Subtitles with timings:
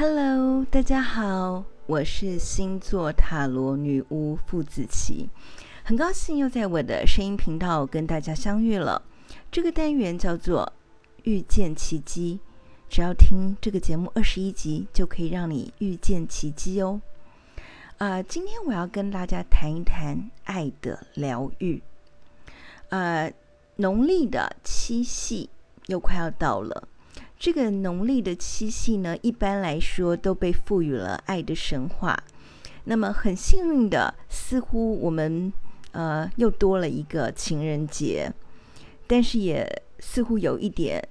[0.00, 5.28] Hello，大家好，我是星座塔罗女巫傅子琪，
[5.82, 9.02] 很高兴又在我的声音频道跟大家相遇了。
[9.50, 10.72] 这个单元叫做
[11.24, 12.38] 遇见奇迹，
[12.88, 17.02] 只要听这个节目二十一集，就可以让你遇见奇迹哦。
[17.96, 21.82] 啊、呃，今天我要跟大家谈一谈爱的疗愈。
[22.90, 23.32] 呃，
[23.74, 25.50] 农历的七夕
[25.86, 26.86] 又快要到了。
[27.38, 32.18] 这个农历的七夕呢，一般来说都被赋予了爱的神话。
[32.84, 35.52] 那么很幸运的，似乎我们
[35.92, 38.32] 呃又多了一个情人节，
[39.06, 41.06] 但是也似乎有一点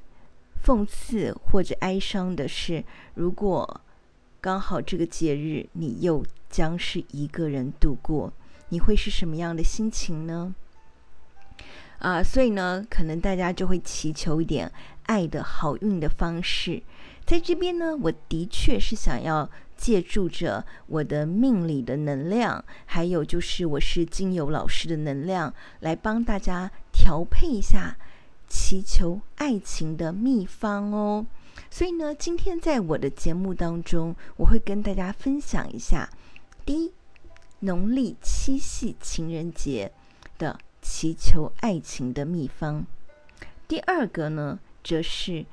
[0.65, 2.83] 讽刺或者哀伤的是，
[3.13, 3.81] 如果
[4.41, 8.33] 刚好这个节日你又将是一个人度过，
[8.69, 10.53] 你会是什么样的心情呢？
[11.99, 14.71] 啊，所以呢，可能大家就会祈求一点
[15.07, 16.83] 爱的好运的方式。
[17.25, 27.97] 在这边呢，我的确是想要借助着我的命理的能量，还有就是我是精油老师的能量，来帮大家调配一下
[28.47, 31.25] 祈求爱情的秘方哦。
[31.71, 36.09] 所以呢，今天在我的节目当中，我会跟大家分享一下
[36.63, 36.93] 第一，
[37.61, 39.91] 农历七夕情人节
[40.37, 40.59] 的。
[40.79, 42.85] 祈求爱情的秘方。
[43.67, 45.45] 第二个呢，则是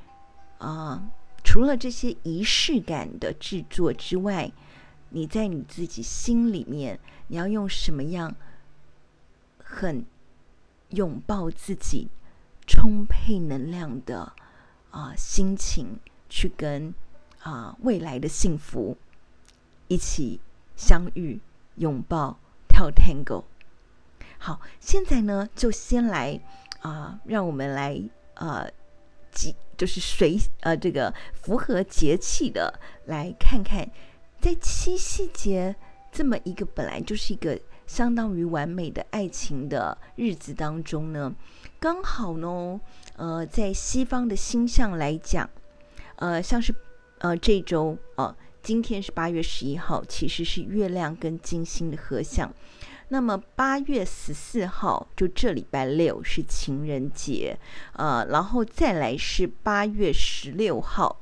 [0.58, 1.10] 啊、
[1.42, 4.52] 除了这些仪式感的制作之外，
[5.08, 8.36] 你在你自己心里面，你要用什么样
[9.58, 10.06] 很
[10.90, 12.06] 拥抱自己、
[12.64, 14.32] 充沛能量的
[14.92, 15.98] 啊、心情，
[16.28, 16.94] 去跟
[17.42, 18.96] 啊、未来的幸福
[19.88, 20.38] 一起
[20.76, 21.40] 相遇、
[21.74, 22.38] 拥抱、
[22.68, 23.42] 跳 Tango。
[24.38, 26.40] 好，现在呢，就先来
[26.80, 28.00] 啊、呃，让我们来
[28.34, 28.70] 呃，
[29.34, 33.90] 节就是随呃这个符合节气的来看看，
[34.40, 35.74] 在七夕节
[36.12, 41.34] 这么一个本来就是一个相当于完美的爱情的日子当中呢，
[41.80, 42.80] 刚好呢，
[43.16, 45.50] 呃，在西方的星象来讲，
[46.16, 46.74] 呃，像是
[47.18, 52.50] 呃这周啊、呃，今天是八月十一号，其实是月亮跟金星的合相。
[53.08, 57.58] 那么八月十四号，就这礼拜六是情人节，
[57.92, 61.20] 呃，然后再来是八月十六号，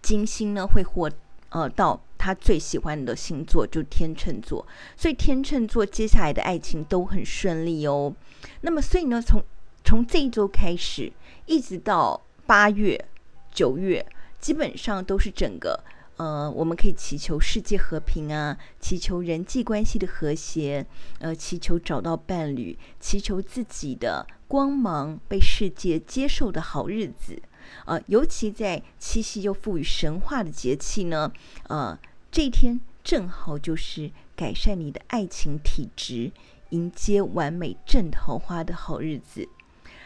[0.00, 1.10] 金星呢会获
[1.50, 4.66] 呃到他最喜欢的星座，就天秤座，
[4.96, 8.14] 所以天秤座接下来的爱情都很顺利哦。
[8.60, 9.42] 那么所以呢，从
[9.84, 11.12] 从这一周开始，
[11.46, 13.04] 一直到八月、
[13.52, 14.06] 九月，
[14.40, 15.82] 基本上都是整个。
[16.16, 20.86] 呃，我们可以祈求世界和平啊，祈求人际关系的和谐，
[21.18, 27.42] 呃，祈求找到伴侣，祈求自己的光芒被世界接受的好日子。
[27.84, 31.30] 呃，尤其在七夕又赋予神话的节气呢，
[31.68, 31.98] 呃，
[32.30, 36.32] 这一天正好就是改善你的爱情体质，
[36.70, 39.46] 迎接完美正桃花的好日子。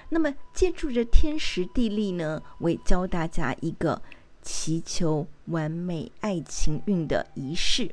[0.08, 4.02] 那么，借助着天时地利呢，我也教大家一个。
[4.42, 7.90] 祈求完美爱情运的仪式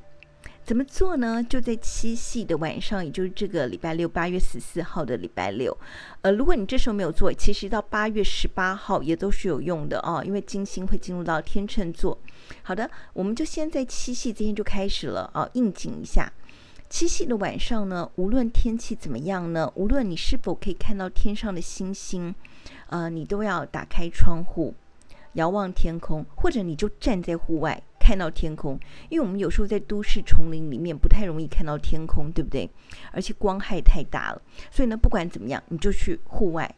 [0.63, 1.41] 怎么做呢？
[1.41, 5.78] 就在七夕的晚上，也就是这个礼拜六，八月十四号的礼拜六。
[6.22, 12.18] 呃，如果你这时候没有做，其实到八月十八号也都是有用的哦，因为金星会进入到天秤座。
[12.63, 16.30] 好的，我们就先在七夕这天就开始了啊，应景一下。
[16.90, 22.36] 七夕的晚上呢，无论天气怎么样呢，无论你是否可以看到天上的星星，
[22.88, 24.75] 呃，你都要打开窗户。
[25.38, 32.68] 遥望天空，或者你就站在户外看到天空，因为我们有时候在都市丛林里面不太容易看到天空，对不对？
[33.12, 36.75] 而且光害太大了，所以呢，不管怎么样，你就去户外，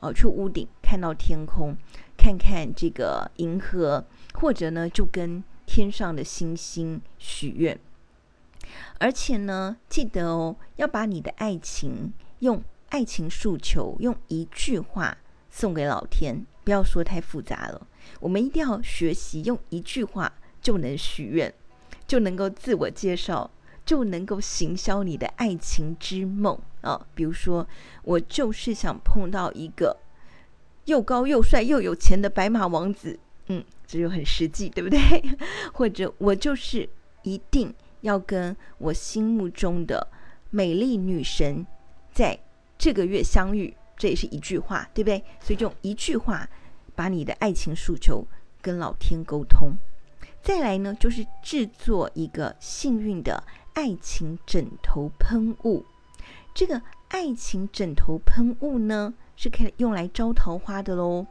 [0.00, 1.76] 哦，去屋顶看到天空，
[2.16, 7.78] 看看这个银河，或者呢，就跟天上的星星许愿。
[8.98, 15.18] 而且呢，记得哦，要把你的爱情用爱情诉求，用一句话
[15.50, 17.86] 送给老天，不要说太复杂了。
[18.20, 21.52] 我们一定要学习用一句话就能许愿，
[22.06, 23.50] 就能够自我介绍，
[23.84, 27.06] 就能够行销你的爱情之梦啊！
[27.14, 27.66] 比如说，
[28.02, 29.96] 我就是想碰到一个
[30.84, 35.00] 又高又帅又有钱的白马王子，嗯，这就很实际，对不对？
[35.74, 36.88] 或者我就是
[37.22, 37.72] 一定
[38.02, 40.06] 要跟我心目中的
[40.50, 41.66] 美丽女神
[42.12, 42.38] 在
[42.76, 45.22] 这个月相遇，这也是一句话，对不对？
[45.38, 46.48] 所以就一句话。
[46.94, 48.26] 把你的爱情诉求
[48.60, 49.72] 跟老天沟通，
[50.42, 55.86] 再来呢，就是制作一个幸运的爱情枕头喷雾。
[56.52, 61.26] 这个爱情枕头喷雾呢，是可以用来招桃花的喽。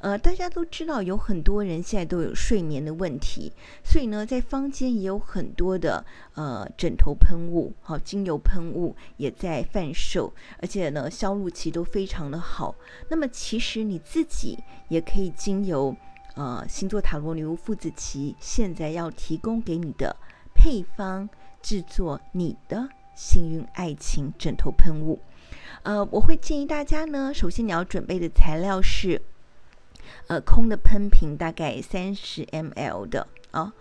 [0.00, 3.50] 呃，大家都知道有很多人现在都有睡眠的问题，
[3.82, 6.04] 所以呢，在坊间也有很多的
[6.34, 12.74] 呃枕头喷雾，好、精油喷雾也在贩售，而且呢，销路期都非常的好。
[13.08, 14.58] 那么其实你自己
[14.88, 15.96] 也可以经由
[16.34, 20.14] 呃星座塔罗女巫傅子琪现在要提供给你的
[20.54, 21.28] 配方，
[21.62, 25.18] 制作你的幸运爱情枕头喷雾。
[25.82, 29.20] 呃，我会建议大家呢，首先你要准备的材料是。
[30.26, 33.72] 呃，空的喷瓶大概三十 ml 的啊，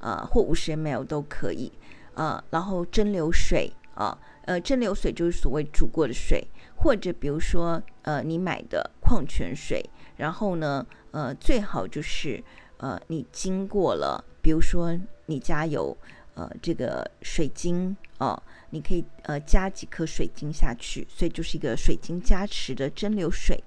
[0.00, 1.70] 呃，或五十 ml 都可以
[2.14, 2.42] 呃。
[2.50, 4.16] 然后蒸馏水啊，
[4.46, 6.46] 呃，蒸馏水就是所谓煮过的水，
[6.76, 9.84] 或者比如说呃，你买的矿泉水。
[10.16, 12.42] 然后呢，呃，最好就是
[12.78, 15.96] 呃，你经过了，比如说你家有
[16.38, 18.40] 呃这个水晶哦，
[18.70, 23.62] 你可以呃加几颗水晶下去，所以就是一个水晶加持的蒸馏水。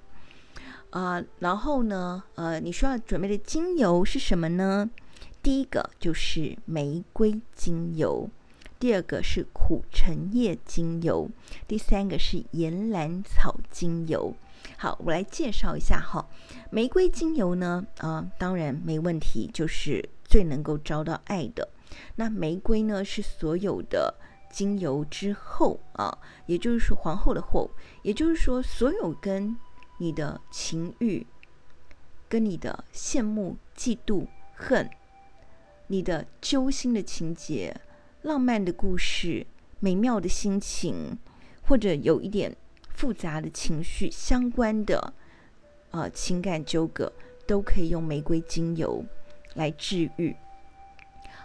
[0.90, 4.90] 啊、然后呢，呃，你需要准备的精油是什么呢？
[5.42, 8.28] 第一个就是玫瑰精油，
[8.78, 11.30] 第二个是苦橙叶精油，
[11.66, 14.34] 第三个是岩兰草精油。
[14.76, 16.28] 好，我来介绍一下哈。
[16.70, 21.68] 玫瑰精油呢，啊、当然没问题，就是最能够招到爱的。
[22.16, 24.14] 那玫瑰呢，是所有的
[24.50, 27.70] 精油之后啊，也就是说皇后的后，
[28.02, 29.56] 也就是说所有跟
[29.98, 31.26] 你的情欲，
[32.28, 34.90] 跟你的羡慕、嫉妒、恨，
[35.86, 37.80] 你的揪心的情节、
[38.22, 39.46] 浪漫的故事、
[39.80, 41.18] 美妙的心情，
[41.62, 42.56] 或者有一点
[42.88, 45.14] 复杂的情绪相关的，
[45.90, 47.12] 呃，情感纠葛，
[47.46, 49.04] 都可以用玫瑰精油
[49.54, 50.36] 来治愈。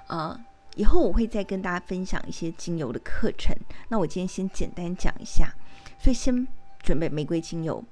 [0.07, 0.39] 呃，
[0.75, 3.55] 以后我会再跟大家分享一些精油的课程。
[3.89, 5.53] 那我今天先简单讲一下，
[5.99, 6.47] 所以先
[6.79, 7.83] 准备玫瑰精油。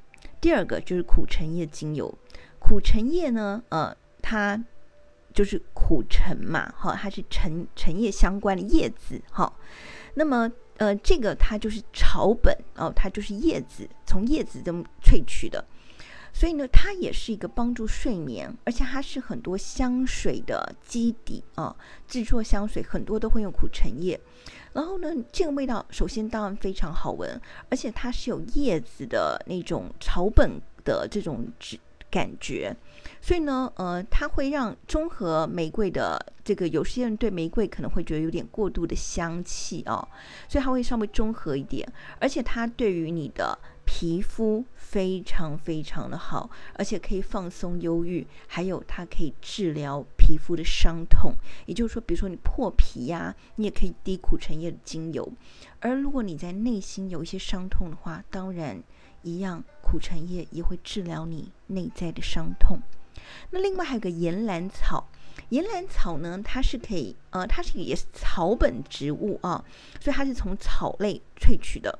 [0.42, 2.14] 第二个就是苦橙叶精油，
[2.60, 4.64] 苦橙叶呢，呃，它
[5.34, 9.54] 就是苦橙嘛，哈、哦，它是橙橙叶相关的叶子，哈、哦。
[10.14, 15.66] 那么，呃，这个它就是草本哦，它就是叶子，从叶子中萃取的，
[16.38, 21.74] 所以呢，它也是一个帮助睡眠，而且它是很多香水的基底啊，
[22.10, 24.20] 制作香水很多都会用苦橙叶。
[24.74, 27.40] 然后呢，这个味道首先当然非常好闻，
[27.70, 31.80] 而且它是有叶子的那种草本的这种质
[32.12, 32.76] 感觉，
[33.22, 40.06] 所以呢，呃，它会让中和玫瑰的这个，有些人对玫瑰可能会觉得有点过度的香气哦，
[40.50, 41.90] 所以它会稍微中和一点，
[42.20, 43.58] 而且它对于你的。
[43.86, 51.34] 皮肤非常非常的好，而且可以放松忧郁，还有它可以治疗皮肤的伤痛。
[51.66, 55.32] 也就是说，比如说你破皮呀、你也可以滴苦橙叶的精油。
[55.80, 58.84] 而如果你在内心有一些伤痛的话，当然
[59.22, 62.80] 一样，苦橙叶也会治疗你内在的伤痛。
[63.52, 65.08] 那另外还有个岩兰草，
[65.50, 69.64] 岩兰草呢，它是可以，呃，它是也是草本植物啊，
[70.02, 71.98] 所以它是从草类萃取的。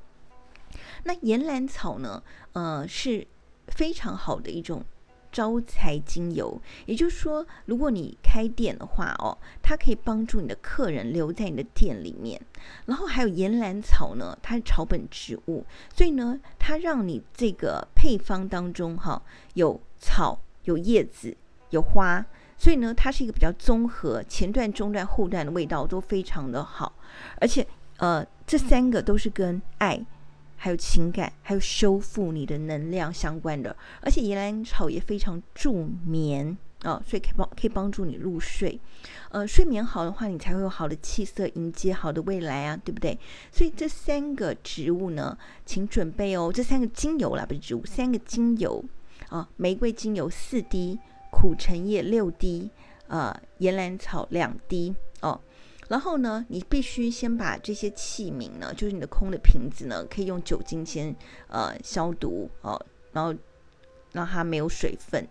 [1.04, 2.22] 那岩兰草呢？
[2.54, 3.26] 呃，是
[3.68, 4.84] 非常好的一种
[5.32, 6.62] 招财精油。
[6.86, 12.42] 也就是说，如果你开店的话哦，它可以帮助你的客人留在你的店里面。
[12.86, 19.22] 然后还有岩兰草呢，它是草本植物，所以呢，它让你这个配方当中哈、
[19.56, 21.36] 有草、有叶子、
[21.72, 22.26] 有花，
[22.58, 26.94] 所以呢，它是一个比较综合，前段、中段、后段的味道都非常的好。
[27.42, 30.06] 而且呃，这三个都是跟爱。
[30.66, 38.80] 还有情感，还有修复你的能量相关的，而且岩兰草也非常助眠啊、哦，所以可以帮可以帮助你入睡。
[39.30, 43.16] 呃，睡眠好的话，你才会有好的气色，迎接好的未来啊，对不对？
[43.52, 48.84] 所以这三个植物呢，请准备哦，这三个精油啦，不是植物，三个精油
[49.30, 50.98] 啊，玫瑰精油四滴，
[51.30, 52.72] 苦橙叶六滴，
[53.06, 55.40] 呃，岩兰草两滴哦。
[55.88, 61.16] 然后呢，你必须先把这些器皿呢，就是你的空的瓶子呢，可以用酒精先
[61.48, 63.34] 呃消毒哦、然后
[64.14, 65.28] 让它没有水分，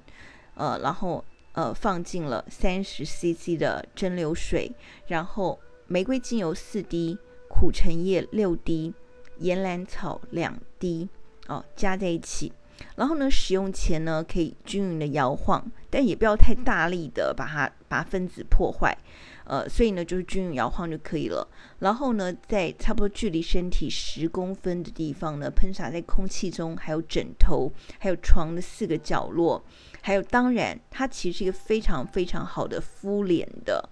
[0.55, 4.71] 呃，然后呃放进了三十 CC 的蒸馏水，
[5.09, 7.19] 然后玫瑰精油四滴，
[7.49, 8.95] 苦橙叶六滴，
[9.39, 11.09] 岩兰草两滴
[11.49, 12.53] 哦、加在一起。
[12.97, 18.97] 然后呢，使用前呢，可以均匀的摇晃，但也不要太大力的把它把分子破坏。
[19.45, 21.47] 呃，所以呢，就是均匀摇晃就可以了。
[21.81, 29.63] 然后呢，在差不多距离身体十公分的地方呢，喷洒在空气中，还有枕头，还有床的四个角落，
[30.01, 33.89] 还有当然，它其实是一个非常非常好的敷脸的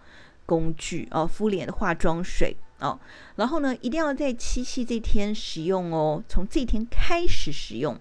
[0.46, 2.98] 工具哦，敷脸的化妆水哦。
[3.36, 7.98] 然后呢，一定要在七夕这天使用哦，从这天开始使用，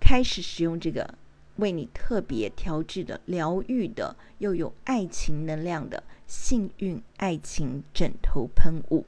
[0.00, 1.14] 开始使用这个
[1.56, 9.04] 为你特别调制的疗愈的又有爱情能量的幸运爱情枕头喷雾，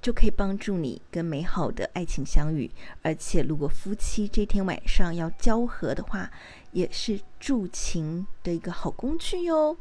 [0.00, 2.70] 就可以帮助你跟美好的爱情相遇。
[3.02, 6.30] 而且，如果夫妻这天晚上要交合的话，
[6.70, 9.76] 也是助情的一个好工具哟。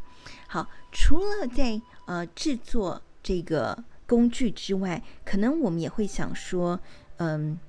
[0.47, 6.79] 好，除了在呃制作这个工具之外，可能我们也会想说，
[7.17, 7.59] 嗯，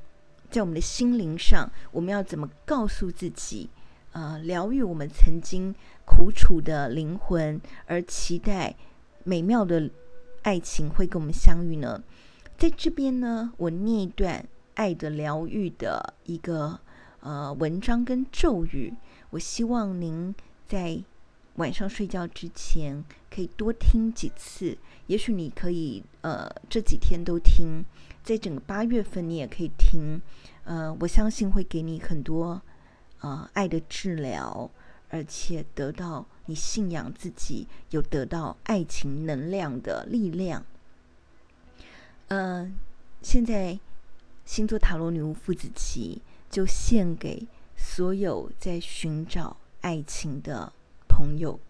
[0.50, 3.68] 在我们的心灵上，我们要怎么告诉自己？
[4.12, 8.74] 呃，疗愈我们曾经苦楚的灵魂，而期待
[9.24, 9.90] 美妙的
[10.42, 12.02] 爱情会跟我们相遇呢？
[12.56, 16.78] 在这边呢，我念一段爱的疗愈的一个
[17.20, 18.92] 呃文章跟咒语，
[19.30, 20.34] 我希望您
[20.66, 21.02] 在
[21.56, 27.84] 晚上睡觉之前可以多听几次，也许你可以呃这几天都听，
[28.22, 30.20] 在整个八月份你也可以听，
[30.64, 32.60] 呃，我相信会给你很多。
[33.20, 34.70] 啊、呃，爱的治疗，
[35.14, 40.66] 而且得到你信仰自己，有得到爱情能量的力量。
[42.26, 42.74] 嗯、
[43.22, 43.78] 现在
[44.44, 46.18] 星座塔罗女巫傅子綺
[46.50, 50.72] 就献给所有在寻找爱情的
[51.06, 51.60] 朋友。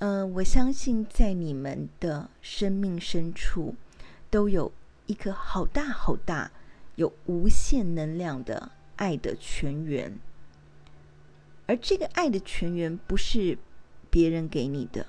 [0.00, 3.74] 嗯、我相信在你们的生命深处，
[4.28, 4.70] 都有
[5.06, 6.50] 一颗好大好大、
[6.96, 8.72] 有无限能量的。
[8.96, 10.18] 爱的泉源，
[11.70, 13.56] 而这个爱的泉源不是
[14.10, 15.06] 别人给你的，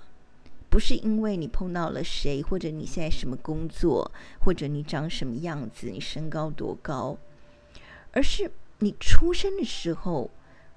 [0.70, 7.18] 不是因为你碰到了谁，或者你现在什么工作，或者你长什么样子，你身高多高，
[8.12, 10.30] 而是你出生的时候，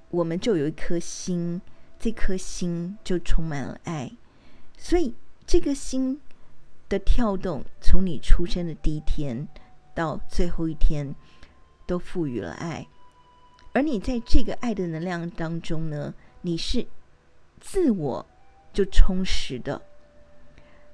[0.09, 1.61] 我们就有一颗心，
[1.99, 4.11] 这颗心就充满了爱，
[4.79, 5.13] 所以
[5.47, 6.19] 这个心
[6.89, 9.47] 的跳动，从你出生的第一天
[9.95, 11.15] 到最后一天，
[11.87, 12.89] 都赋予了爱。
[13.75, 16.87] 而你在这个爱的能量当中呢，你是
[17.61, 18.25] 自我
[18.73, 19.83] 就充实的。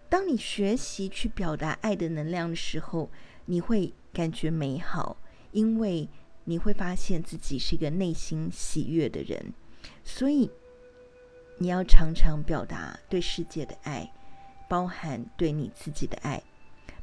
[0.09, 3.11] 当你学习去表达爱的能量的时候，
[3.45, 5.19] 你会感觉美好，
[5.53, 6.09] 因为
[6.45, 9.53] 你会发现自己是一个内心喜悦的人。
[10.03, 10.51] 所以
[11.59, 14.11] 你要常常表达对世界的爱，
[14.71, 16.43] 包含对你自己的爱，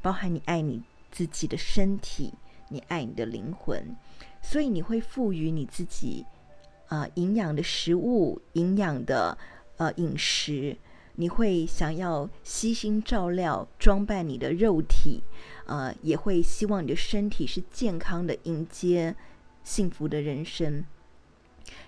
[0.02, 0.82] 包含你爱你
[1.12, 2.34] 自己的身体，
[2.70, 3.96] 你爱你的灵魂。
[4.42, 6.26] 所以你会赋予你自己，
[6.88, 9.38] 啊、营养的食物，营养的
[9.76, 10.78] 呃饮食，
[11.16, 15.22] 你会想要悉心照料装扮你的肉体，
[15.66, 19.16] 呃，也会希望你的身体是健康的，迎接
[19.64, 20.86] 幸福的人生。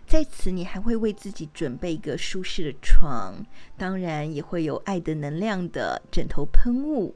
[0.05, 3.45] 在此，你还会为自己准备一个舒适的床，
[3.77, 7.15] 当然也会有爱的能量的枕头喷雾，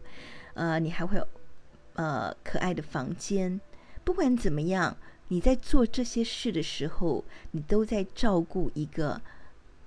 [0.54, 1.28] 呃，你还会有
[1.96, 3.60] 呃可爱的房间。
[4.06, 4.96] 不管怎么样。
[5.34, 9.20] 你在做这些事的时候，你都在照顾一个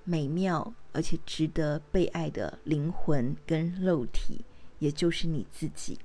[0.03, 4.41] 美妙而且值得被爱的灵魂跟肉体，
[4.79, 5.97] 也就是你自己。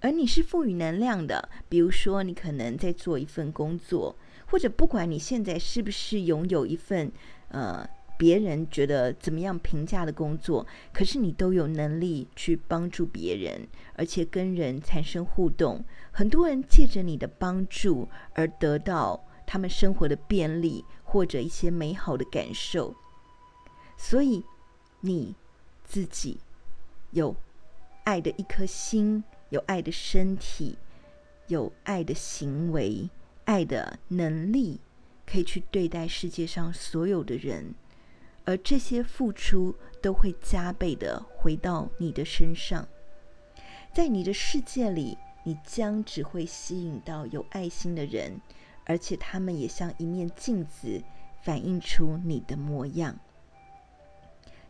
[0.00, 7.12] 而你是赋予能量的，比如说你可能在做一份工作，或者不管你现在是不是拥有一份
[7.48, 7.86] 呃。
[8.18, 15.84] 别人觉得怎么样评价的工作，可是你都有能力去帮助别人，而且跟人产生互动。
[16.10, 22.94] 很多人借着你的帮助而得到他们生活的便利或者一些美好的感受。
[23.98, 24.42] 所以
[25.00, 25.34] 你
[25.84, 26.38] 自己
[27.10, 27.36] 有
[28.04, 30.78] 爱的一颗心，有爱的身体，
[31.48, 33.10] 有爱的行为，
[33.44, 34.80] 爱的能力，
[35.26, 37.74] 可以去对待世界上所有的人。
[38.46, 42.88] 而这些付出都会加倍的回到你的身上，
[43.92, 48.40] 在你的世界里，你将只会吸引到有爱心的人，
[48.84, 51.02] 而且他们也像一面镜子，
[51.42, 53.18] 反映出你的模样。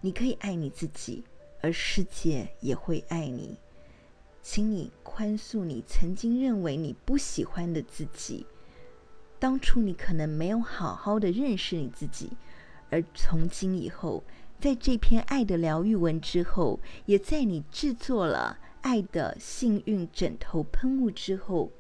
[0.01, 1.25] 你可以爱你自己，
[1.61, 3.59] 而世界也会爱你。
[4.43, 8.47] 请你宽恕你曾经认为你不喜欢的自己，
[9.39, 12.31] 当初你可能没有好好的认识你自己。
[12.91, 14.23] 而从今以后，
[14.61, 21.71] 在这篇爱的疗愈文之后，也在你制作了爱的幸运枕头喷雾之后，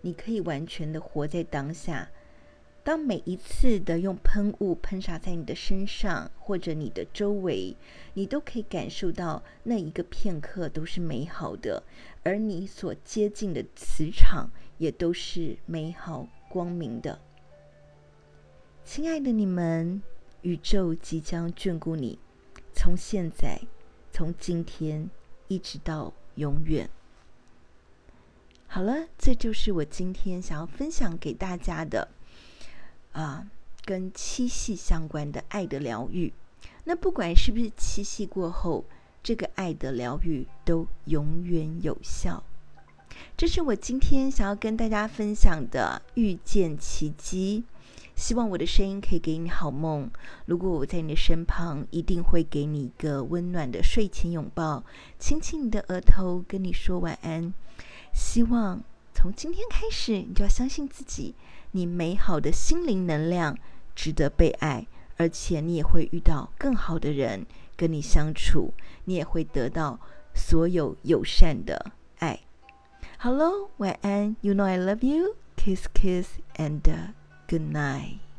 [0.00, 2.10] 你可以完全的活在当下。
[2.84, 7.76] 当每一次的用喷雾喷洒在你的身上或者你的周围，
[8.14, 11.84] 你都可以感受到那一个片刻都是美好的，
[12.24, 17.20] 而你所接近的磁场也都是美好光明的。
[18.84, 20.02] 亲爱的你们。
[20.42, 22.18] 宇宙即将眷顾你，
[22.74, 23.60] 从现在，
[24.12, 25.08] 从今天
[25.48, 26.88] 一直到永远。
[28.66, 32.08] 好了，这就是我今天想要分享给大家的
[33.12, 33.46] 啊，
[33.84, 36.32] 跟七夕相关的爱的疗愈。
[36.84, 38.84] 那不管是不是七夕过后，
[39.22, 42.42] 这个爱的疗愈都永远有效。
[43.36, 47.64] 这是我今天想要跟大家分享的遇见奇迹。
[48.22, 50.08] 希望我的声音可以给你好梦。
[50.46, 54.84] 如果我在你的身旁，一定会给你一个温暖的睡前拥抱，
[55.18, 57.52] 亲亲你的额头，跟你说晚安。
[58.14, 58.80] 希望
[59.12, 61.34] 从今天开始，你就要相信自己，
[61.72, 63.58] 你美好的心灵能量
[63.96, 64.86] 值得被爱，
[65.16, 67.44] 而且你也会遇到更好的人
[67.76, 68.72] 跟你相处，
[69.06, 69.98] 你也会得到
[70.32, 72.38] 所有友善的爱。
[73.18, 74.36] 好喽，晚安。
[74.42, 75.34] You know I love you.
[75.56, 77.12] Kiss, kiss, and.
[77.52, 78.31] Good night.